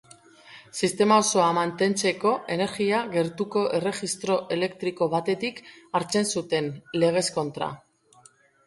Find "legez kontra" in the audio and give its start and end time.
7.05-7.75